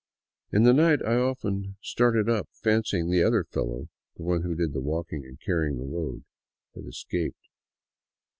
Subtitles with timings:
[0.51, 4.73] In the night I often started up fancying the other fellow— the one who did
[4.73, 6.23] the walking and carried the load—
[6.73, 7.45] had escaped.